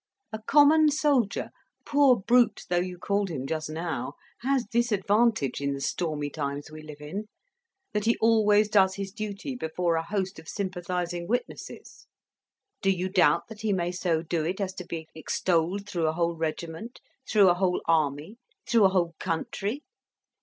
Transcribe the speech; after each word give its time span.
A 0.33 0.41
common 0.41 0.89
soldier, 0.89 1.51
poor 1.85 2.15
brute 2.15 2.65
though 2.69 2.77
you 2.79 2.97
called 2.97 3.29
him 3.29 3.45
just 3.45 3.69
now, 3.69 4.15
has 4.39 4.65
this 4.65 4.91
advantage 4.91 5.61
in 5.61 5.73
the 5.75 5.79
stormy 5.79 6.31
times 6.31 6.71
we 6.71 6.81
live 6.81 7.01
in, 7.01 7.25
that 7.93 8.05
he 8.05 8.17
always 8.19 8.67
does 8.67 8.95
his 8.95 9.11
duty 9.11 9.53
before 9.55 9.97
a 9.97 10.03
host 10.03 10.39
of 10.39 10.49
sympathising 10.49 11.27
witnesses. 11.27 12.07
Do 12.81 12.89
you 12.89 13.09
doubt 13.09 13.47
that 13.49 13.61
he 13.61 13.73
may 13.73 13.91
so 13.91 14.23
do 14.23 14.43
it 14.43 14.59
as 14.59 14.73
to 14.73 14.85
be 14.87 15.07
extolled 15.13 15.87
through 15.87 16.07
a 16.07 16.13
whole 16.13 16.35
regiment, 16.35 16.99
through 17.29 17.49
a 17.49 17.53
whole 17.53 17.83
army, 17.85 18.39
through 18.67 18.85
a 18.85 18.89
whole 18.89 19.13
country? 19.19 19.83